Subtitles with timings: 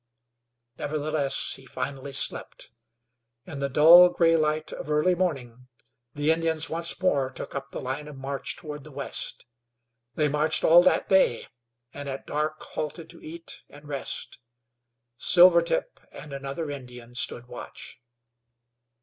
[0.79, 2.71] Nevertheless, he finally slept.
[3.45, 5.67] In the dull gray light of early morning
[6.15, 9.45] the Indians once more took up the line of march toward the west.
[10.15, 11.45] They marched all that day,
[11.93, 14.39] and at dark halted to eat and rest.
[15.19, 17.99] Silvertip and another Indian stood watch.